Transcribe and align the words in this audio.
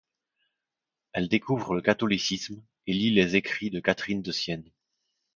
Elle 1.13 1.29
découvre 1.29 1.75
le 1.75 1.83
catholicisme 1.83 2.63
et 2.87 2.93
lit 2.93 3.11
les 3.11 3.35
écrits 3.35 3.69
de 3.69 3.79
Catherine 3.79 4.23
de 4.23 4.31
Sienne. 4.31 4.67